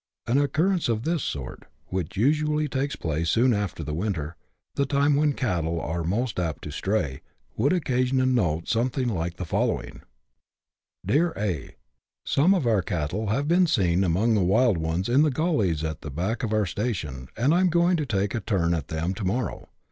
An 0.25 0.39
occurrence 0.39 0.89
of 0.89 1.03
this 1.03 1.21
sort, 1.21 1.65
which 1.89 2.17
usually 2.17 2.67
takes 2.67 2.95
place 2.95 3.29
soon 3.29 3.53
after 3.53 3.83
the 3.83 3.93
winter, 3.93 4.35
the 4.73 4.87
time 4.87 5.15
when 5.15 5.33
cattle 5.33 5.79
are 5.79 6.03
most 6.03 6.39
apt 6.39 6.63
to 6.63 6.71
stray, 6.71 7.21
would 7.55 7.71
occasion 7.71 8.19
a 8.19 8.25
note 8.25 8.67
something 8.67 9.07
like 9.07 9.37
the 9.37 9.45
following:— 9.45 10.01
Dear, 11.05 11.75
Some 12.25 12.55
of 12.55 12.65
our 12.65 12.81
cattle 12.81 13.27
have 13.27 13.47
been 13.47 13.67
seen 13.67 14.03
among 14.03 14.33
the 14.33 14.41
wild 14.41 14.79
ones 14.79 15.07
in 15.07 15.21
the 15.21 15.29
gullies 15.29 15.83
at 15.83 16.01
the 16.01 16.09
back 16.09 16.41
of 16.41 16.51
our 16.51 16.65
station, 16.65 17.27
and 17.37 17.53
I 17.53 17.59
am 17.59 17.69
going 17.69 17.95
to 17.97 18.05
take 18.07 18.33
a 18.33 18.39
turn 18.39 18.73
at 18.73 18.87
them 18.87 19.13
to 19.13 19.23
morrow. 19.23 19.69